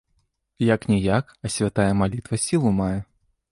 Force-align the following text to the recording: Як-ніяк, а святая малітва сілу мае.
Як-ніяк, 0.67 1.25
а 1.45 1.53
святая 1.57 1.87
малітва 2.01 2.43
сілу 2.47 2.75
мае. 2.83 2.99